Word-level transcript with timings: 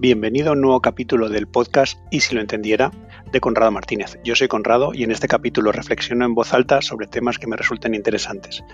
Bienvenido 0.00 0.50
a 0.50 0.52
un 0.52 0.60
nuevo 0.60 0.80
capítulo 0.80 1.28
del 1.28 1.48
podcast 1.48 1.98
Y 2.12 2.20
si 2.20 2.32
lo 2.32 2.40
entendiera 2.40 2.92
de 3.32 3.40
Conrado 3.40 3.70
Martínez. 3.70 4.18
Yo 4.24 4.34
soy 4.34 4.48
Conrado 4.48 4.92
y 4.94 5.02
en 5.02 5.10
este 5.10 5.28
capítulo 5.28 5.72
reflexiono 5.72 6.24
en 6.24 6.34
voz 6.34 6.54
alta 6.54 6.80
sobre 6.80 7.06
temas 7.06 7.38
que 7.38 7.46
me 7.46 7.56
resulten 7.56 7.94
interesantes. 7.94 8.64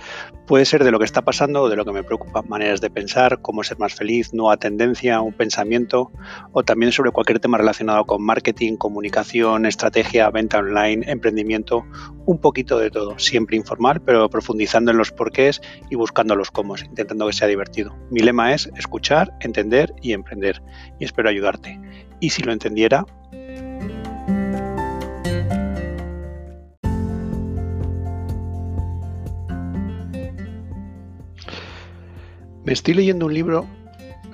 Puede 0.46 0.64
ser 0.64 0.84
de 0.84 0.90
lo 0.90 0.98
que 0.98 1.04
está 1.04 1.22
pasando 1.22 1.62
o 1.62 1.68
de 1.68 1.76
lo 1.76 1.84
que 1.84 1.92
me 1.92 2.02
preocupa, 2.02 2.42
maneras 2.42 2.80
de 2.80 2.90
pensar, 2.90 3.40
cómo 3.42 3.64
ser 3.64 3.78
más 3.78 3.94
feliz, 3.94 4.32
nueva 4.32 4.56
tendencia, 4.56 5.20
un 5.20 5.32
pensamiento 5.32 6.10
o 6.52 6.62
también 6.62 6.92
sobre 6.92 7.10
cualquier 7.10 7.40
tema 7.40 7.58
relacionado 7.58 8.04
con 8.04 8.22
marketing, 8.22 8.76
comunicación, 8.76 9.66
estrategia, 9.66 10.30
venta 10.30 10.58
online, 10.58 11.10
emprendimiento, 11.10 11.84
un 12.26 12.38
poquito 12.38 12.78
de 12.78 12.90
todo, 12.90 13.18
siempre 13.18 13.56
informal, 13.56 14.00
pero 14.02 14.28
profundizando 14.30 14.90
en 14.90 14.98
los 14.98 15.10
porqués 15.10 15.60
y 15.90 15.96
buscando 15.96 16.36
los 16.36 16.50
cómo, 16.50 16.76
intentando 16.76 17.26
que 17.26 17.32
sea 17.32 17.48
divertido. 17.48 17.96
Mi 18.10 18.20
lema 18.20 18.54
es 18.54 18.70
escuchar, 18.76 19.32
entender 19.40 19.94
y 20.00 20.12
emprender 20.12 20.62
y 20.98 21.04
espero 21.04 21.28
ayudarte. 21.28 21.80
Y 22.20 22.30
si 22.30 22.42
lo 22.42 22.52
entendiera, 22.52 23.04
estoy 32.74 32.94
leyendo 32.94 33.26
un 33.26 33.34
libro 33.34 33.66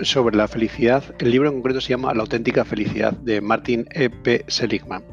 sobre 0.01 0.35
la 0.35 0.47
felicidad. 0.47 1.03
El 1.19 1.29
libro 1.29 1.47
en 1.47 1.55
concreto 1.55 1.79
se 1.79 1.89
llama 1.89 2.11
La 2.15 2.21
auténtica 2.21 2.65
felicidad 2.65 3.13
de 3.13 3.39
Martin 3.39 3.87
E. 3.91 4.09
P. 4.09 4.43
Seligman. 4.47 5.03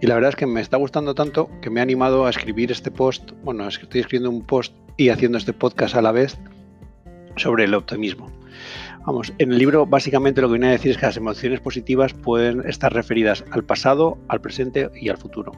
Y 0.00 0.06
la 0.06 0.14
verdad 0.14 0.30
es 0.30 0.36
que 0.36 0.46
me 0.46 0.62
está 0.62 0.78
gustando 0.78 1.14
tanto 1.14 1.50
que 1.60 1.68
me 1.68 1.80
ha 1.80 1.82
animado 1.82 2.24
a 2.24 2.30
escribir 2.30 2.72
este 2.72 2.90
post. 2.90 3.32
Bueno, 3.44 3.68
estoy 3.68 4.00
escribiendo 4.00 4.30
un 4.30 4.42
post 4.42 4.74
y 4.96 5.10
haciendo 5.10 5.36
este 5.36 5.52
podcast 5.52 5.96
a 5.96 6.02
la 6.02 6.12
vez 6.12 6.38
sobre 7.38 7.64
el 7.64 7.74
optimismo. 7.74 8.30
Vamos, 9.06 9.32
en 9.38 9.52
el 9.52 9.58
libro 9.58 9.86
básicamente 9.86 10.42
lo 10.42 10.48
que 10.48 10.54
viene 10.54 10.68
a 10.68 10.72
decir 10.72 10.90
es 10.90 10.98
que 10.98 11.06
las 11.06 11.16
emociones 11.16 11.60
positivas 11.60 12.12
pueden 12.12 12.62
estar 12.68 12.92
referidas 12.92 13.42
al 13.52 13.64
pasado, 13.64 14.18
al 14.28 14.40
presente 14.40 14.90
y 14.94 15.08
al 15.08 15.16
futuro. 15.16 15.52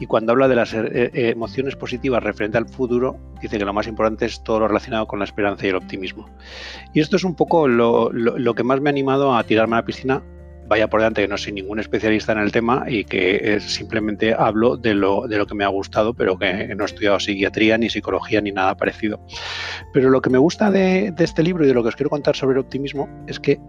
Y 0.00 0.06
cuando 0.06 0.32
habla 0.32 0.48
de 0.48 0.56
las 0.56 0.72
eh, 0.72 0.86
eh, 0.90 1.10
emociones 1.30 1.76
positivas 1.76 2.22
referente 2.22 2.56
al 2.56 2.66
futuro, 2.66 3.18
dice 3.42 3.58
que 3.58 3.64
lo 3.64 3.74
más 3.74 3.88
importante 3.88 4.24
es 4.24 4.42
todo 4.42 4.60
lo 4.60 4.68
relacionado 4.68 5.06
con 5.06 5.18
la 5.18 5.26
esperanza 5.26 5.66
y 5.66 5.70
el 5.70 5.76
optimismo. 5.76 6.26
Y 6.94 7.00
esto 7.00 7.16
es 7.16 7.24
un 7.24 7.34
poco 7.34 7.68
lo, 7.68 8.10
lo 8.10 8.54
que 8.54 8.64
más 8.64 8.80
me 8.80 8.88
ha 8.88 8.92
animado 8.92 9.36
a 9.36 9.44
tirarme 9.44 9.76
a 9.76 9.80
la 9.80 9.84
piscina 9.84 10.22
vaya 10.66 10.88
por 10.88 11.00
delante 11.00 11.22
que 11.22 11.28
no 11.28 11.36
soy 11.36 11.52
ningún 11.52 11.78
especialista 11.78 12.32
en 12.32 12.38
el 12.38 12.52
tema 12.52 12.84
y 12.88 13.04
que 13.04 13.58
simplemente 13.60 14.34
hablo 14.34 14.76
de 14.76 14.94
lo, 14.94 15.26
de 15.28 15.38
lo 15.38 15.46
que 15.46 15.54
me 15.54 15.64
ha 15.64 15.68
gustado, 15.68 16.14
pero 16.14 16.38
que 16.38 16.74
no 16.74 16.84
he 16.84 16.86
estudiado 16.86 17.20
psiquiatría, 17.20 17.78
ni 17.78 17.90
psicología, 17.90 18.40
ni 18.40 18.52
nada 18.52 18.76
parecido. 18.76 19.20
Pero 19.92 20.10
lo 20.10 20.20
que 20.20 20.30
me 20.30 20.38
gusta 20.38 20.70
de, 20.70 21.12
este 21.18 21.42
libro 21.42 21.64
y 21.64 21.68
de 21.68 21.74
lo 21.74 21.82
que 21.82 21.88
os 21.88 21.96
quiero 21.96 22.10
contar 22.10 22.36
sobre 22.36 22.54
el 22.54 22.60
optimismo 22.60 23.08
es 23.26 23.38
que 23.40 23.60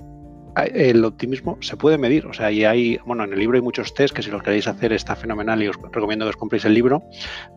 el 0.73 1.03
optimismo 1.03 1.57
se 1.59 1.75
puede 1.75 1.97
medir. 1.97 2.25
O 2.27 2.33
sea, 2.33 2.49
y 2.49 2.63
hay, 2.63 2.97
bueno, 3.05 3.25
en 3.25 3.33
el 3.33 3.39
libro 3.39 3.57
hay 3.57 3.61
muchos 3.61 3.93
test 3.93 4.15
que 4.15 4.23
si 4.23 4.31
los 4.31 4.41
queréis 4.41 4.67
hacer 4.67 4.93
está 4.93 5.15
fenomenal 5.15 5.61
y 5.61 5.67
os 5.67 5.75
recomiendo 5.91 6.25
que 6.25 6.29
os 6.29 6.37
compréis 6.37 6.63
el 6.63 6.73
libro. 6.73 7.03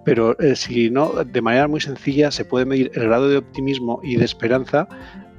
Pero 0.05 0.39
eh, 0.41 0.56
si 0.56 0.91
no, 0.91 1.25
de 1.25 1.41
manera 1.41 1.69
muy 1.69 1.80
sencilla 1.80 2.33
se 2.33 2.45
puede 2.45 2.64
medir 2.64 2.91
el 2.95 3.05
grado 3.05 3.28
de 3.28 3.36
optimismo 3.36 4.00
y 4.02 4.17
de 4.17 4.25
esperanza 4.25 4.89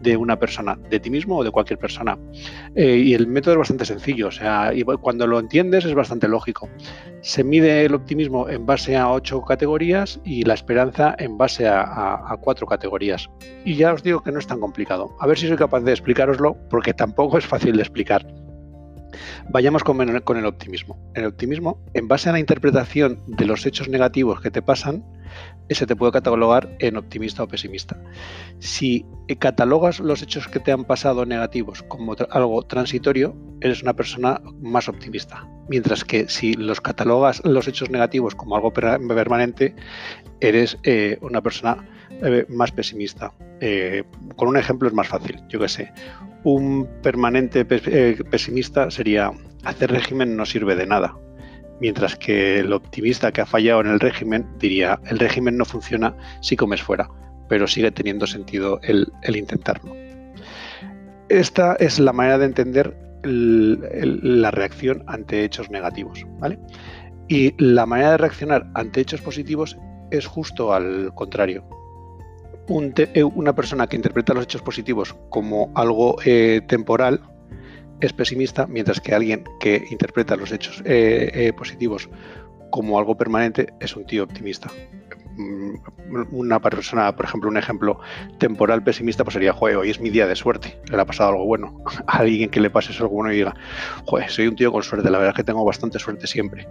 de 0.02 0.18
una 0.18 0.38
persona, 0.38 0.78
de 0.90 1.00
ti 1.00 1.10
mismo 1.10 1.38
o 1.38 1.44
de 1.44 1.52
cualquier 1.52 1.80
persona. 1.80 2.18
Eh, 2.76 2.98
y 2.98 3.14
el 3.14 3.28
método 3.28 3.54
es 3.54 3.60
bastante 3.60 3.86
sencillo, 3.86 4.28
o 4.28 4.32
sea, 4.32 4.74
y 4.74 4.84
cuando 4.84 5.28
lo 5.28 5.40
entiendes 5.40 5.86
es 5.86 5.94
bastante 5.94 6.28
lógico. 6.28 6.70
Se 7.22 7.44
mide 7.44 7.86
el 7.86 7.94
optimismo 7.94 8.50
en 8.50 8.66
base 8.66 8.96
a 8.96 9.12
ocho 9.12 9.42
categorías 9.42 10.20
y 10.24 10.44
la 10.44 10.54
esperanza 10.54 11.16
en 11.18 11.38
base 11.38 11.68
a, 11.68 12.36
cuatro 12.42 12.66
categorías. 12.66 13.30
Y 13.66 13.76
ya 13.76 13.94
os 13.94 14.04
digo 14.04 14.22
que 14.22 14.32
no 14.32 14.40
es 14.40 14.48
tan 14.48 14.60
complicado. 14.60 15.16
A 15.20 15.28
ver 15.28 15.38
si 15.38 15.48
soy 15.48 15.58
capaz 15.58 15.82
de 15.82 15.92
explicaroslo, 15.92 16.56
porque 16.70 16.94
tampoco 16.94 17.38
es 17.38 17.46
fácil 17.46 17.76
de 17.76 17.82
explicar. 17.82 18.26
Vayamos 19.50 19.84
con, 19.84 20.00
el 20.02 20.46
optimismo. 20.46 20.98
El 21.14 21.26
optimismo, 21.26 21.80
en 21.94 22.08
base 22.08 22.30
a 22.30 22.34
la 22.34 22.40
interpretación 22.40 23.22
de 23.28 23.46
los 23.46 23.66
hechos 23.66 23.90
negativos 23.90 24.42
que 24.42 24.52
te 24.52 24.62
pasan, 24.62 25.04
ese 25.70 25.86
te 25.86 25.96
puede 25.96 26.12
catalogar 26.12 26.76
en 26.80 26.98
optimista 26.98 27.44
o 27.44 27.48
pesimista. 27.48 27.98
Si 28.60 29.06
catalogas 29.38 30.00
los 30.00 30.22
hechos 30.22 30.48
que 30.48 30.60
te 30.60 30.72
han 30.72 30.86
pasado 30.86 31.26
negativos 31.26 31.84
como 31.84 32.16
algo 32.32 32.64
transitorio, 32.64 33.36
eres 33.62 33.84
una 33.84 33.94
persona 33.94 34.42
más 34.62 34.90
optimista. 34.90 35.48
Mientras 35.70 36.04
que 36.04 36.28
si 36.28 36.54
los 36.54 36.82
catalogas 36.82 37.42
los 37.46 37.68
hechos 37.68 37.92
negativos 37.92 38.34
como 38.34 38.56
algo 38.56 38.74
permanente, 38.74 39.76
eres 40.40 40.78
eh, 40.84 41.18
una 41.22 41.42
persona 41.42 41.88
eh, 42.24 42.46
más 42.50 42.72
pesimista. 42.72 43.34
Eh, 43.62 44.04
con 44.36 44.48
un 44.48 44.58
ejemplo 44.58 44.88
es 44.88 44.94
más 44.94 45.08
fácil, 45.08 45.42
yo 45.50 45.60
que 45.60 45.68
sé. 45.68 45.92
Un 46.44 46.88
permanente 47.02 47.66
pesimista 47.66 48.90
sería 48.90 49.32
hacer 49.64 49.92
régimen 49.92 50.38
no 50.38 50.46
sirve 50.46 50.76
de 50.76 50.88
nada 50.88 51.16
mientras 51.80 52.16
que 52.16 52.60
el 52.60 52.74
optimista 52.74 53.32
que 53.32 53.42
ha 53.42 53.46
fallado 53.46 53.82
en 53.82 53.88
el 53.88 54.00
régimen 54.00 54.46
diría, 54.60 55.00
el 55.08 55.20
régimen 55.20 55.58
no 55.58 55.66
funciona 55.66 56.16
si 56.42 56.56
comes 56.56 56.82
fuera, 56.82 57.10
pero 57.48 57.68
sigue 57.68 57.92
teniendo 57.92 58.28
sentido 58.28 58.80
el, 58.84 59.12
intentarlo. 59.36 59.96
Esta 61.30 61.76
es 61.76 62.00
la 62.00 62.14
manera 62.14 62.38
de 62.38 62.46
entender 62.46 62.98
la 63.24 64.52
reacción 64.52 65.04
ante 65.08 65.44
hechos 65.44 65.70
negativos. 65.70 66.26
¿vale? 66.40 66.60
Y 67.28 67.54
la 67.64 67.86
manera 67.86 68.12
de 68.12 68.18
reaccionar 68.18 68.70
ante 68.74 69.02
hechos 69.02 69.22
positivos 69.22 69.78
es 70.12 70.26
justo 70.26 70.74
al 70.74 71.14
contrario. 71.16 71.68
Eh, 72.70 73.24
una 73.24 73.54
persona 73.56 73.88
que 73.88 73.96
interpreta 73.96 74.34
los 74.34 74.44
hechos 74.44 74.62
positivos 74.62 75.16
como 75.30 75.72
algo 75.76 76.18
eh, 76.24 76.62
temporal, 76.68 77.20
es 78.00 78.14
pesimista, 78.14 78.68
mientras 78.68 79.02
que 79.02 79.14
alguien 79.14 79.44
que 79.60 79.84
interpreta 79.90 80.36
los 80.36 80.52
hechos 80.52 80.82
eh, 80.86 81.32
eh, 81.34 81.54
positivos 81.54 82.10
como 82.70 83.00
algo 83.00 83.18
permanente 83.18 83.74
es 83.80 83.96
un 83.96 84.06
tío 84.06 84.24
optimista. 84.24 84.70
Mm, 85.36 85.76
una 86.32 86.60
persona, 86.60 87.16
por 87.16 87.26
ejemplo, 87.26 87.50
un 87.50 87.58
ejemplo 87.58 88.00
temporal 88.38 88.84
pesimista, 88.84 89.24
pues 89.24 89.34
sería, 89.34 89.54
joder, 89.54 89.78
hoy 89.78 89.90
es 89.90 90.00
mi 90.00 90.12
día 90.12 90.28
de 90.28 90.36
suerte, 90.36 90.80
le 90.92 91.02
ha 91.02 91.06
pasado 91.06 91.32
algo 91.32 91.46
bueno. 91.46 91.84
A 92.08 92.20
alguien 92.20 92.50
que 92.50 92.60
le 92.60 92.70
pase 92.70 92.92
eso 92.92 93.04
algo 93.04 93.16
bueno 93.16 93.34
y 93.34 93.38
diga, 93.38 93.56
joder, 94.06 94.30
soy 94.30 94.48
un 94.48 94.56
tío 94.56 94.72
con 94.72 94.84
suerte, 94.84 95.10
la 95.10 95.18
verdad 95.18 95.34
es 95.34 95.38
que 95.38 95.44
tengo 95.44 95.66
bastante 95.66 95.98
suerte 95.98 96.28
siempre 96.28 96.68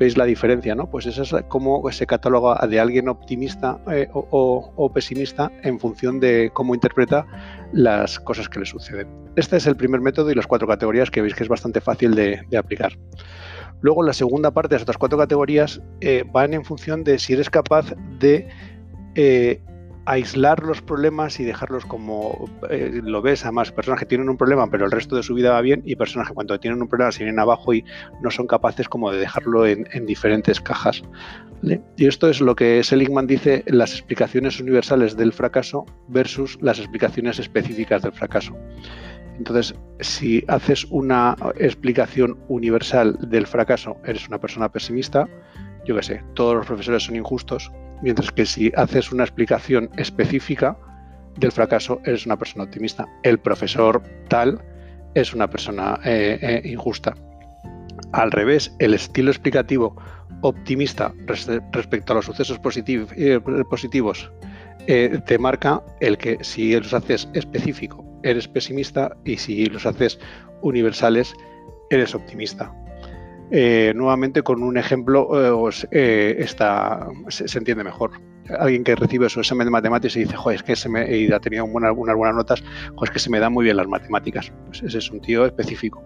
veis 0.00 0.16
la 0.16 0.24
diferencia, 0.24 0.74
¿no? 0.74 0.88
Pues 0.88 1.04
eso 1.04 1.22
es 1.22 1.44
cómo 1.48 1.88
se 1.92 2.06
cataloga 2.06 2.66
de 2.66 2.80
alguien 2.80 3.08
optimista 3.10 3.78
eh, 3.92 4.08
o, 4.12 4.90
pesimista 4.94 5.52
en 5.62 5.78
función 5.78 6.18
de 6.18 6.50
cómo 6.54 6.74
interpreta 6.74 7.26
las 7.74 8.18
cosas 8.18 8.48
que 8.48 8.60
le 8.60 8.64
suceden. 8.64 9.08
Este 9.36 9.58
es 9.58 9.66
el 9.66 9.76
primer 9.76 10.00
método 10.00 10.30
y 10.30 10.34
las 10.34 10.46
cuatro 10.46 10.66
categorías 10.66 11.10
que 11.10 11.20
veis 11.20 11.34
que 11.34 11.42
es 11.42 11.50
bastante 11.50 11.82
fácil 11.82 12.14
de, 12.14 12.40
aplicar. 12.58 12.98
Luego 13.82 14.02
la 14.02 14.14
segunda 14.14 14.50
parte 14.50 14.74
las 14.74 14.82
otras 14.82 14.96
cuatro 14.96 15.18
categorías 15.18 15.82
eh, 16.00 16.24
van 16.32 16.54
en 16.54 16.64
función 16.64 17.04
de 17.04 17.18
si 17.18 17.34
eres 17.34 17.50
capaz 17.50 17.94
de 18.18 18.48
eh, 19.14 19.60
aislar 20.06 20.62
los 20.62 20.82
problemas 20.82 21.40
y 21.40 21.44
dejarlos 21.44 21.84
como 21.84 22.48
eh, 22.70 23.00
lo 23.02 23.22
ves, 23.22 23.44
además, 23.44 23.72
personas 23.72 24.00
que 24.00 24.06
tienen 24.06 24.28
un 24.28 24.36
problema 24.36 24.68
pero 24.70 24.86
el 24.86 24.90
resto 24.90 25.16
de 25.16 25.22
su 25.22 25.34
vida 25.34 25.52
va 25.52 25.60
bien 25.60 25.82
y 25.84 25.96
personas 25.96 26.28
que 26.28 26.34
cuando 26.34 26.58
tienen 26.58 26.80
un 26.80 26.88
problema 26.88 27.12
se 27.12 27.24
vienen 27.24 27.38
abajo 27.38 27.74
y 27.74 27.84
no 28.22 28.30
son 28.30 28.46
capaces 28.46 28.88
como 28.88 29.10
de 29.10 29.18
dejarlo 29.18 29.66
en, 29.66 29.86
diferentes 30.06 30.60
cajas. 30.60 31.02
Y 31.96 32.06
esto 32.06 32.28
es 32.30 32.40
lo 32.40 32.56
que 32.56 32.82
Seligman 32.82 33.26
dice, 33.26 33.64
las 33.66 33.92
explicaciones 33.92 34.58
universales 34.60 35.16
del 35.16 35.32
fracaso 35.32 35.84
versus 36.08 36.58
las 36.62 36.78
explicaciones 36.78 37.38
específicas 37.38 38.02
del 38.02 38.12
fracaso. 38.12 38.56
Entonces, 39.36 39.74
si 40.00 40.42
haces 40.48 40.86
una 40.90 41.36
explicación 41.56 42.38
universal 42.48 43.18
del 43.20 43.46
fracaso, 43.46 43.96
eres 44.04 44.26
una 44.28 44.38
persona 44.38 44.70
pesimista, 44.70 45.28
yo 45.84 45.96
qué 45.96 46.02
sé, 46.02 46.24
todos 46.34 46.56
los 46.56 46.66
profesores 46.66 47.04
son 47.04 47.16
injustos, 47.16 47.70
mientras 48.02 48.30
que 48.30 48.46
si 48.46 48.72
haces 48.76 49.12
una 49.12 49.24
explicación 49.24 49.90
específica 49.96 50.76
del 51.36 51.52
fracaso, 51.52 52.00
eres 52.04 52.26
una 52.26 52.38
persona 52.38 52.64
optimista. 52.64 53.06
El 53.22 53.38
profesor 53.38 54.02
tal 54.28 54.62
es 55.14 55.34
una 55.34 55.48
persona 55.48 55.98
eh, 56.04 56.38
eh, 56.40 56.62
injusta. 56.68 57.14
Al 58.12 58.30
revés, 58.30 58.74
el 58.78 58.94
estilo 58.94 59.30
explicativo 59.30 59.96
optimista 60.42 61.12
respecto 61.26 62.12
a 62.12 62.16
los 62.16 62.24
sucesos 62.24 62.58
eh, 62.86 63.40
positivos 63.68 64.30
te 64.86 65.38
marca 65.38 65.82
el 66.00 66.16
que 66.18 66.38
si 66.40 66.74
los 66.74 66.94
haces 66.94 67.28
específico, 67.34 68.04
eres 68.24 68.48
pesimista 68.48 69.14
y 69.24 69.36
si 69.36 69.66
los 69.66 69.86
haces 69.86 70.18
universales, 70.62 71.34
eres 71.90 72.14
optimista. 72.14 72.72
Eh, 73.52 73.92
nuevamente 73.96 74.42
con 74.42 74.62
un 74.62 74.76
ejemplo 74.76 75.28
eh, 75.34 75.72
eh, 75.90 76.36
está, 76.38 77.08
se, 77.28 77.58
entiende 77.58 77.82
mejor. 77.82 78.12
Alguien 78.58 78.82
que 78.82 78.96
recibe 78.96 79.28
su 79.28 79.40
examen 79.40 79.66
de 79.66 79.70
matemáticas 79.70 80.16
y 80.16 80.20
dice, 80.20 80.36
joder, 80.36 80.56
es 80.56 80.62
que 80.62 80.76
se 80.76 80.88
me, 80.88 81.16
y 81.16 81.30
ha 81.32 81.38
tenido 81.38 81.64
unas 81.64 81.94
buenas 81.94 82.34
notas, 82.34 82.62
joder, 82.94 83.04
es 83.04 83.10
que 83.10 83.18
se 83.18 83.30
me 83.30 83.38
dan 83.38 83.52
muy 83.52 83.64
bien 83.64 83.76
las 83.76 83.86
matemáticas. 83.86 84.52
Pues 84.66 84.82
ese 84.82 84.98
es 84.98 85.10
un 85.10 85.20
tío 85.20 85.44
específico. 85.46 86.02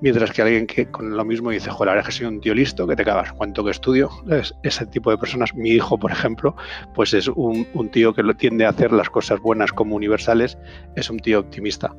Mientras 0.00 0.30
que 0.30 0.42
alguien 0.42 0.66
que 0.66 0.90
con 0.90 1.16
lo 1.16 1.24
mismo 1.24 1.50
dice, 1.50 1.70
joder, 1.70 1.94
verdad 1.94 2.08
es 2.08 2.14
que 2.14 2.24
soy 2.24 2.26
un 2.26 2.40
tío 2.40 2.54
listo, 2.54 2.86
que 2.86 2.96
te 2.96 3.04
cagas, 3.04 3.32
cuánto 3.32 3.64
que 3.64 3.70
estudio. 3.70 4.10
Es, 4.30 4.54
ese 4.62 4.86
tipo 4.86 5.10
de 5.10 5.18
personas, 5.18 5.54
mi 5.54 5.70
hijo, 5.70 5.98
por 5.98 6.12
ejemplo, 6.12 6.54
pues 6.94 7.14
es 7.14 7.28
un, 7.28 7.66
tío 7.92 8.12
que 8.14 8.22
tiende 8.34 8.66
a 8.66 8.70
hacer 8.70 8.92
las 8.92 9.08
cosas 9.08 9.40
buenas 9.40 9.72
como 9.72 9.96
universales, 9.96 10.58
es 10.96 11.08
un 11.08 11.18
tío 11.18 11.40
optimista. 11.40 11.94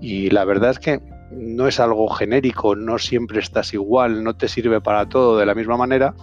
Y 0.00 0.30
la 0.30 0.44
verdad 0.44 0.70
es 0.70 0.78
que 0.78 1.00
no 1.30 1.68
es 1.68 1.80
algo 1.80 2.08
genérico, 2.08 2.74
no 2.74 2.98
siempre 2.98 3.40
estás 3.40 3.74
igual, 3.74 4.24
no 4.24 4.36
te 4.36 4.48
sirve 4.48 4.80
para 4.80 5.08
todo 5.08 5.38
de 5.38 5.46
la 5.46 5.54
misma 5.54 5.76
manera, 5.76 6.14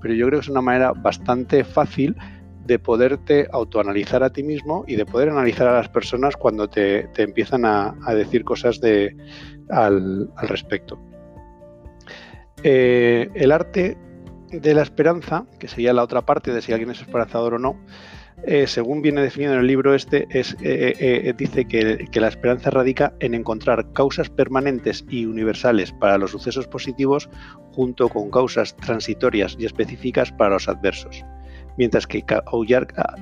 pero 0.00 0.14
yo 0.14 0.26
creo 0.26 0.40
que 0.40 0.44
es 0.44 0.50
una 0.50 0.62
manera 0.62 0.92
bastante 0.92 1.64
fácil 1.64 2.16
de 2.66 2.78
poderte 2.78 3.48
autoanalizar 3.52 4.22
a 4.22 4.30
ti 4.30 4.42
mismo 4.42 4.84
y 4.86 4.96
de 4.96 5.06
poder 5.06 5.30
analizar 5.30 5.66
a 5.66 5.74
las 5.74 5.88
personas 5.88 6.36
cuando 6.36 6.68
te, 6.68 7.08
empiezan 7.16 7.64
a, 7.64 7.94
decir 8.14 8.44
cosas 8.44 8.80
de, 8.80 9.16
al, 9.70 10.30
respecto. 10.42 11.00
Eh, 12.62 13.28
el 13.34 13.52
arte 13.52 13.96
de 14.52 14.74
la 14.74 14.82
esperanza, 14.82 15.46
que 15.58 15.68
sería 15.68 15.92
la 15.92 16.02
otra 16.02 16.22
parte 16.22 16.52
de 16.52 16.60
si 16.60 16.72
alguien 16.72 16.90
es 16.90 17.00
esperanzador 17.00 17.54
o 17.54 17.58
no, 17.58 17.76
eh, 18.44 18.66
según 18.66 19.02
viene 19.02 19.20
definido 19.20 19.52
en 19.52 19.60
el 19.60 19.66
libro 19.66 19.94
este, 19.94 20.26
es, 20.30 20.56
eh, 20.62 20.94
eh, 20.98 21.34
dice 21.36 21.66
que, 21.66 22.20
la 22.20 22.28
esperanza 22.28 22.70
radica 22.70 23.12
en 23.20 23.34
encontrar 23.34 23.92
causas 23.92 24.30
permanentes 24.30 25.04
y 25.08 25.26
universales 25.26 25.92
para 25.92 26.18
los 26.18 26.30
sucesos 26.30 26.66
positivos 26.66 27.28
junto 27.72 28.08
con 28.08 28.30
causas 28.30 28.76
transitorias 28.76 29.56
y 29.58 29.66
específicas 29.66 30.32
para 30.32 30.50
los 30.50 30.68
adversos, 30.68 31.24
mientras 31.76 32.06
que 32.06 32.24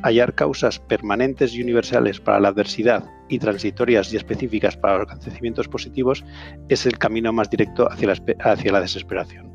hallar, 0.03 0.35
causas 0.35 0.79
permanentes 0.79 1.55
y 1.55 1.63
universales 1.63 2.21
para 2.21 2.41
la 2.41 2.49
adversidad 2.49 3.05
y 3.29 3.39
transitorias 3.39 4.13
y 4.13 4.17
específicas 4.17 4.77
para 4.77 4.99
los 4.99 5.09
acontecimientos 5.09 5.69
positivos 5.69 6.25
es 6.69 6.87
el 6.87 6.99
camino 6.99 7.33
más 7.33 7.51
directo 7.51 7.89
hacia 7.91 8.73
la 8.73 8.81
desesperación. 8.81 9.53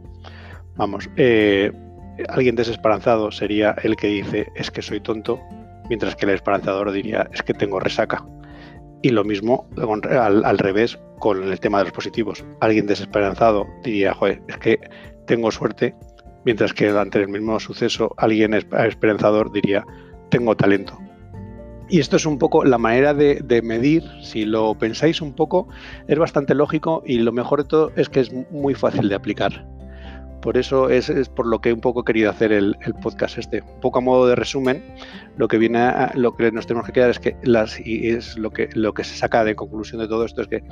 Vamos, 0.76 1.10
alguien 2.30 2.56
desesperanzado 2.56 3.32
sería 3.32 3.76
el 3.84 3.96
que 3.96 4.08
dice 4.08 4.48
es 4.56 4.72
que 4.72 4.82
soy 4.82 5.00
tonto, 5.00 5.40
mientras 5.90 6.16
que 6.16 6.26
el 6.26 6.32
esperanzador 6.32 6.92
diría 6.92 7.30
es 7.34 7.42
que 7.44 7.54
tengo 7.54 7.80
resaca. 7.80 8.26
Y 9.02 9.10
lo 9.10 9.24
mismo 9.24 9.68
al, 9.78 10.58
revés 10.58 10.98
con 11.20 11.44
el 11.44 11.60
tema 11.60 11.80
de 11.80 11.86
los 11.86 11.94
positivos. 11.94 12.46
Alguien 12.62 12.88
desesperanzado 12.88 13.66
diría, 13.84 14.14
joder, 14.14 14.42
es 14.48 14.58
que 14.58 14.80
tengo 15.26 15.52
suerte, 15.52 15.94
mientras 16.46 16.74
que 16.74 16.90
ante 16.90 17.20
el 17.20 17.28
mismo 17.28 17.60
suceso 17.60 18.14
alguien 18.18 18.54
esperanzador 18.54 19.52
diría, 19.52 19.86
tengo 20.30 20.56
talento. 20.56 20.98
Y 21.90 22.00
esto 22.00 22.16
es 22.16 22.26
un 22.26 22.40
poco 22.40 22.64
la 22.64 22.78
manera 22.78 23.14
de, 23.14 23.42
de, 23.44 23.62
medir, 23.62 24.04
si 24.22 24.46
lo 24.46 24.74
pensáis 24.76 25.22
un 25.22 25.34
poco, 25.34 25.68
es 26.08 26.18
bastante 26.18 26.56
lógico 26.56 27.04
y 27.06 27.18
lo 27.20 27.34
mejor 27.34 27.64
de 27.64 27.70
todo 27.70 27.92
es 27.98 28.08
que 28.08 28.22
es 28.22 28.32
muy 28.52 28.74
fácil 28.74 29.10
de 29.10 29.16
aplicar. 29.16 29.66
Por 30.44 30.58
eso 30.58 30.90
es, 30.90 31.10
por 31.30 31.48
lo 31.48 31.62
que 31.62 31.72
un 31.72 31.80
poco 31.80 32.02
he 32.02 32.04
querido 32.04 32.30
hacer 32.30 32.52
el, 32.52 32.76
podcast 33.02 33.38
este. 33.38 33.62
Un 33.62 33.80
poco 33.80 34.00
a 34.00 34.02
modo 34.02 34.28
de 34.28 34.36
resumen, 34.36 34.84
lo 35.38 35.48
que 35.48 35.58
viene 35.58 35.90
lo 36.16 36.36
que 36.36 36.52
nos 36.52 36.68
tenemos 36.68 36.86
que 36.86 36.92
quedar 36.92 37.10
es 37.10 37.20
que 37.20 37.38
las 37.44 37.80
y 37.80 38.10
es 38.10 38.38
lo 38.38 38.52
que 38.52 38.68
lo 38.74 38.94
que 38.94 39.06
se 39.06 39.16
saca 39.16 39.46
de 39.46 39.56
conclusión 39.56 40.02
de 40.02 40.08
todo 40.10 40.26
esto 40.26 40.42
es 40.42 40.50
que 40.50 40.64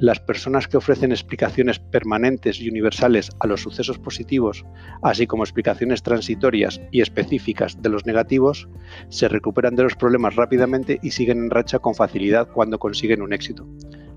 las 0.00 0.18
personas 0.18 0.66
que 0.66 0.78
ofrecen 0.78 1.12
explicaciones 1.12 1.78
permanentes 1.78 2.60
y 2.60 2.68
universales 2.68 3.30
a 3.38 3.46
los 3.46 3.60
sucesos 3.60 4.00
positivos, 4.00 4.64
así 5.00 5.28
como 5.28 5.44
explicaciones 5.44 6.02
transitorias 6.02 6.80
y 6.90 7.00
específicas 7.00 7.80
de 7.80 7.88
los 7.88 8.06
negativos, 8.06 8.68
se 9.10 9.28
recuperan 9.28 9.76
de 9.76 9.84
los 9.84 9.94
problemas 9.94 10.34
rápidamente 10.34 10.98
y 11.04 11.12
siguen 11.12 11.38
en 11.38 11.50
racha 11.50 11.78
con 11.78 11.94
facilidad 11.94 12.48
cuando 12.48 12.80
consiguen 12.80 13.22
un 13.22 13.32
éxito 13.32 13.64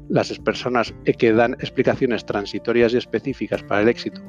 las 0.10 0.38
personas 0.40 0.94
que 1.18 1.34
dan 1.34 1.54
explicaciones 1.54 2.26
transitorias 2.26 2.94
y 2.94 2.98
específicas 2.98 3.64
para 3.64 3.82
el 3.82 3.88
éxito 3.88 4.22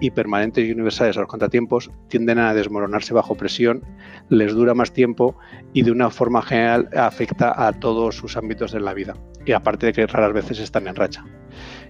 y 0.00 0.10
permanentes 0.10 0.64
y 0.64 0.72
universales 0.72 1.16
a 1.16 1.20
los 1.20 1.28
contratiempos 1.28 1.90
tienden 2.08 2.38
a 2.38 2.54
desmoronarse 2.54 3.14
bajo 3.14 3.34
presión, 3.34 3.82
les 4.28 4.52
dura 4.52 4.74
más 4.74 4.92
tiempo 4.92 5.36
y 5.72 5.82
de 5.82 5.90
una 5.90 6.10
forma 6.10 6.42
general 6.42 6.88
afecta 6.96 7.66
a 7.66 7.72
todos 7.72 8.16
sus 8.16 8.36
ámbitos 8.36 8.72
de 8.72 8.80
la 8.80 8.94
vida. 8.94 9.14
Y 9.46 9.52
aparte 9.52 9.86
de 9.86 9.92
que 9.92 10.06
raras 10.06 10.32
veces 10.32 10.58
están 10.58 10.88
en 10.88 10.94
racha. 10.94 11.24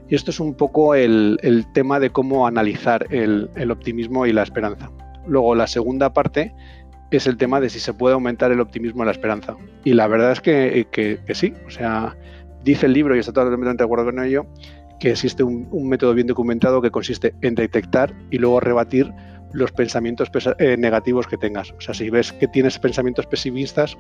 Y 0.09 0.15
esto 0.15 0.31
es 0.31 0.41
un 0.41 0.55
poco 0.55 0.95
el, 0.95 1.39
tema 1.73 2.01
de 2.01 2.11
cómo 2.11 2.47
analizar 2.47 3.07
el, 3.11 3.71
optimismo 3.71 4.27
y 4.27 4.33
la 4.33 4.43
esperanza. 4.43 4.91
Luego, 5.27 5.55
la 5.55 5.67
segunda 5.67 6.13
parte 6.13 6.55
es 7.11 7.27
el 7.27 7.37
tema 7.37 7.61
de 7.61 7.71
si 7.71 7.79
se 7.79 7.95
puede 7.95 8.15
aumentar 8.15 8.51
el 8.51 8.61
optimismo 8.61 9.03
y 9.03 9.07
la 9.07 9.13
esperanza. 9.13 9.57
Y 9.85 9.95
la 9.95 10.09
verdad 10.09 10.33
es 10.33 10.41
que, 10.41 10.89
que 10.91 11.35
sí, 11.35 11.55
o 11.67 11.71
sea, 11.71 12.17
Dice 12.65 12.87
el 12.87 12.95
libro, 12.95 13.15
y 13.15 13.19
está 13.19 13.33
totalmente 13.33 13.77
de 13.77 13.85
acuerdo 13.85 14.07
con 14.07 14.25
ello, 14.25 14.47
que 14.99 15.11
existe 15.11 15.43
un, 15.43 15.89
método 15.89 16.15
bien 16.15 16.27
documentado 16.27 16.81
que 16.81 16.91
consiste 16.91 17.35
en 17.43 17.55
detectar 17.55 18.15
y 18.31 18.39
luego 18.39 18.61
rebatir 18.61 19.13
los 19.53 19.71
pensamientos 19.71 20.31
eh, 20.59 20.77
negativos 20.79 21.27
que 21.27 21.37
tengas. 21.37 21.73
O 21.73 21.81
sea, 21.81 21.95
si 21.95 22.09
ves 22.11 22.33
que 22.33 22.49
tienes 22.49 22.79
pensamientos 22.79 23.27
pesimistas, 23.27 23.99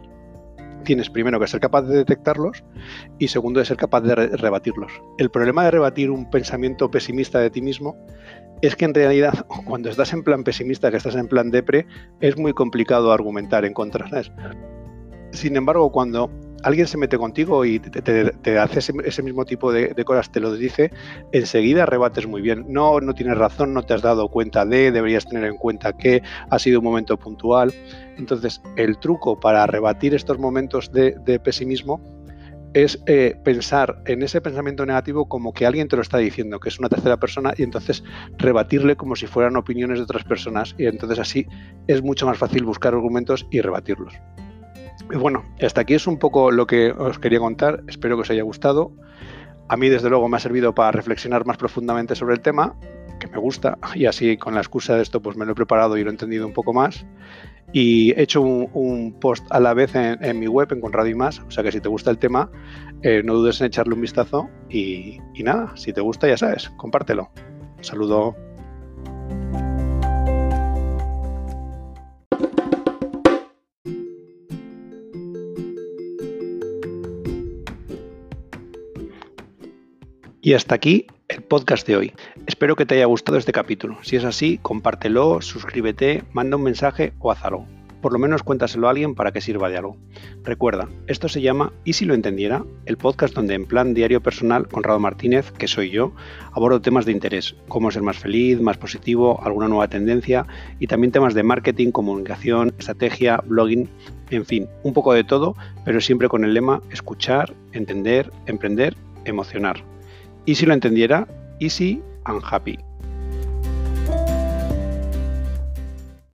tienes 0.84 1.10
primero 1.10 1.38
que 1.38 1.46
ser 1.46 1.60
capaz 1.60 1.82
de 1.82 1.96
detectarlos 1.96 2.64
y 3.18 3.28
segundo 3.28 3.60
de 3.60 3.66
ser 3.66 3.76
capaz 3.76 4.00
de 4.00 4.14
rebatirlos. 4.14 4.92
El 5.18 5.30
problema 5.30 5.64
de 5.64 5.70
rebatir 5.72 6.10
un 6.10 6.30
pensamiento 6.30 6.90
pesimista 6.90 7.40
de 7.40 7.50
ti 7.50 7.60
mismo 7.60 7.96
es 8.62 8.76
que 8.76 8.84
en 8.84 8.94
realidad 8.94 9.46
cuando 9.66 9.90
estás 9.90 10.12
en 10.12 10.22
plan 10.22 10.42
pesimista, 10.42 10.90
que 10.90 10.96
estás 10.96 11.16
en 11.16 11.28
plan 11.28 11.50
depre, 11.50 11.86
es 12.20 12.38
muy 12.38 12.54
complicado 12.54 13.12
argumentar 13.12 13.64
en 13.64 13.74
contra. 13.74 14.06
Sin 15.32 15.56
embargo, 15.56 15.90
cuando 15.92 16.30
alguien 16.64 16.86
se 16.86 16.96
mete 16.96 17.18
contigo 17.18 17.64
y 17.64 17.78
te, 17.78 18.58
hace 18.58 18.78
ese, 18.78 19.22
mismo 19.22 19.44
tipo 19.44 19.70
de, 19.72 19.94
cosas, 20.04 20.30
te 20.30 20.40
lo 20.40 20.52
dice, 20.54 20.90
enseguida 21.32 21.86
rebates 21.86 22.26
muy 22.26 22.40
bien. 22.40 22.64
No, 22.68 23.00
no 23.00 23.14
tienes 23.14 23.36
razón, 23.36 23.74
no 23.74 23.82
te 23.82 23.94
has 23.94 24.02
dado 24.02 24.28
cuenta 24.28 24.64
de, 24.64 24.90
deberías 24.90 25.26
tener 25.26 25.44
en 25.44 25.56
cuenta 25.56 25.92
que 25.92 26.22
ha 26.50 26.58
sido 26.58 26.80
un 26.80 26.84
momento 26.86 27.18
puntual. 27.18 27.72
Entonces, 28.16 28.62
el 28.76 28.98
truco 28.98 29.38
para 29.38 29.66
rebatir 29.66 30.14
estos 30.14 30.38
momentos 30.38 30.90
de, 30.90 31.40
pesimismo 31.44 32.00
es 32.72 32.98
eh, 33.06 33.36
pensar 33.44 34.02
en 34.06 34.22
ese 34.22 34.40
pensamiento 34.40 34.84
negativo 34.84 35.28
como 35.28 35.52
que 35.52 35.66
alguien 35.66 35.86
te 35.86 35.96
lo 35.96 36.02
está 36.02 36.18
diciendo, 36.18 36.58
que 36.58 36.70
es 36.70 36.78
una 36.78 36.88
tercera 36.88 37.18
persona, 37.18 37.52
y 37.56 37.62
entonces 37.62 38.02
rebatirle 38.38 38.96
como 38.96 39.14
si 39.14 39.26
fueran 39.26 39.56
opiniones 39.56 39.98
de 39.98 40.04
otras 40.04 40.24
personas. 40.24 40.74
Y 40.78 40.86
entonces 40.86 41.18
así 41.18 41.46
es 41.86 42.02
mucho 42.02 42.26
más 42.26 42.38
fácil 42.38 42.64
buscar 42.64 42.94
argumentos 42.94 43.46
y 43.50 43.60
rebatirlos. 43.60 44.14
Bueno, 45.12 45.44
hasta 45.60 45.82
aquí 45.82 45.94
es 45.94 46.06
un 46.06 46.18
poco 46.18 46.50
lo 46.50 46.66
que 46.66 46.90
os 46.90 47.18
quería 47.18 47.38
contar. 47.38 47.84
Espero 47.88 48.16
que 48.16 48.22
os 48.22 48.30
haya 48.30 48.42
gustado. 48.42 48.92
A 49.68 49.76
mí, 49.76 49.88
desde 49.88 50.08
luego, 50.10 50.28
me 50.28 50.36
ha 50.36 50.40
servido 50.40 50.74
para 50.74 50.92
reflexionar 50.92 51.46
más 51.46 51.56
profundamente 51.56 52.14
sobre 52.14 52.34
el 52.34 52.40
tema, 52.40 52.76
que 53.18 53.26
me 53.28 53.38
gusta, 53.38 53.78
y 53.94 54.06
así 54.06 54.36
con 54.36 54.54
la 54.54 54.60
excusa 54.60 54.96
de 54.96 55.02
esto, 55.02 55.22
pues 55.22 55.36
me 55.36 55.46
lo 55.46 55.52
he 55.52 55.54
preparado 55.54 55.96
y 55.96 56.04
lo 56.04 56.10
he 56.10 56.12
entendido 56.12 56.46
un 56.46 56.52
poco 56.52 56.72
más. 56.72 57.06
Y 57.72 58.12
he 58.12 58.22
hecho 58.22 58.40
un, 58.42 59.16
post 59.20 59.46
a 59.50 59.58
la 59.58 59.74
vez 59.74 59.94
en, 59.94 60.38
mi 60.38 60.46
web, 60.46 60.68
en 60.70 60.80
Conrado 60.80 61.08
y 61.08 61.14
más. 61.14 61.40
O 61.40 61.50
sea 61.50 61.64
que 61.64 61.72
si 61.72 61.80
te 61.80 61.88
gusta 61.88 62.10
el 62.10 62.18
tema, 62.18 62.50
eh, 63.02 63.22
no 63.24 63.34
dudes 63.34 63.60
en 63.60 63.66
echarle 63.66 63.94
un 63.94 64.00
vistazo. 64.00 64.48
Y, 64.68 65.18
y 65.34 65.42
nada, 65.42 65.72
si 65.76 65.92
te 65.92 66.00
gusta, 66.00 66.28
ya 66.28 66.36
sabes, 66.36 66.70
compártelo. 66.76 67.30
Un 67.76 67.84
saludo. 67.84 68.36
Y 80.44 80.52
hasta 80.52 80.74
aquí 80.74 81.06
el 81.28 81.40
podcast 81.40 81.86
de 81.86 81.96
hoy. 81.96 82.12
Espero 82.46 82.76
que 82.76 82.84
te 82.84 82.96
haya 82.96 83.06
gustado 83.06 83.38
este 83.38 83.50
capítulo. 83.50 83.96
Si 84.02 84.16
es 84.16 84.24
así, 84.24 84.58
compártelo, 84.60 85.40
suscríbete, 85.40 86.22
manda 86.34 86.58
un 86.58 86.64
mensaje 86.64 87.14
o 87.18 87.32
haz. 87.32 87.40
Por 88.02 88.12
lo 88.12 88.18
menos 88.18 88.42
cuéntaselo 88.42 88.86
a 88.86 88.90
alguien 88.90 89.14
para 89.14 89.32
que 89.32 89.40
sirva 89.40 89.70
de 89.70 89.78
algo. 89.78 89.96
Recuerda, 90.42 90.90
esto 91.06 91.30
se 91.30 91.40
llama 91.40 91.72
¿Y 91.84 91.94
si 91.94 92.04
lo 92.04 92.12
entendiera? 92.12 92.62
El 92.84 92.98
podcast 92.98 93.32
donde 93.32 93.54
en 93.54 93.64
plan 93.64 93.94
diario 93.94 94.22
personal, 94.22 94.68
Conrado 94.68 95.00
Martínez, 95.00 95.50
que 95.50 95.66
soy 95.66 95.88
yo, 95.88 96.12
abordo 96.52 96.82
temas 96.82 97.06
de 97.06 97.12
interés, 97.12 97.56
cómo 97.68 97.90
ser 97.90 98.02
más 98.02 98.18
feliz, 98.18 98.60
más 98.60 98.76
positivo, 98.76 99.40
alguna 99.42 99.68
nueva 99.68 99.88
tendencia 99.88 100.46
y 100.78 100.88
también 100.88 101.10
temas 101.10 101.32
de 101.32 101.42
marketing, 101.42 101.90
comunicación, 101.90 102.74
estrategia, 102.78 103.42
blogging, 103.46 103.88
en 104.28 104.44
fin, 104.44 104.68
un 104.82 104.92
poco 104.92 105.14
de 105.14 105.24
todo, 105.24 105.56
pero 105.86 106.02
siempre 106.02 106.28
con 106.28 106.44
el 106.44 106.52
lema 106.52 106.82
escuchar, 106.90 107.54
entender, 107.72 108.30
emprender, 108.44 108.94
emocionar. 109.24 109.93
Y 110.46 110.54
si 110.54 110.66
lo 110.66 110.74
entendiera, 110.74 111.26
easy 111.58 112.02
and 112.24 112.42
happy. 112.44 112.78